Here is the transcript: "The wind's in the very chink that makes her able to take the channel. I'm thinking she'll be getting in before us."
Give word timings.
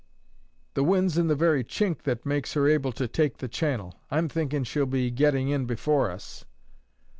"The 0.73 0.83
wind's 0.83 1.15
in 1.15 1.27
the 1.27 1.35
very 1.35 1.63
chink 1.63 2.01
that 2.05 2.25
makes 2.25 2.53
her 2.53 2.67
able 2.67 2.91
to 2.93 3.07
take 3.07 3.37
the 3.37 3.47
channel. 3.47 3.93
I'm 4.09 4.29
thinking 4.29 4.63
she'll 4.63 4.87
be 4.87 5.11
getting 5.11 5.49
in 5.49 5.67
before 5.67 6.09
us." 6.09 6.43